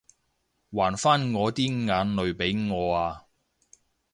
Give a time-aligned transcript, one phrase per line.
[0.71, 3.27] 還返我啲眼淚畀我啊